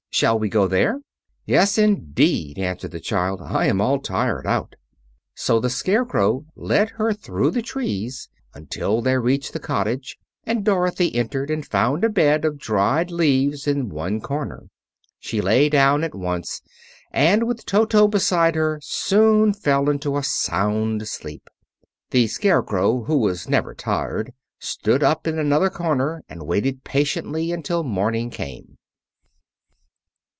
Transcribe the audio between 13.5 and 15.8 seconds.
in one corner. She lay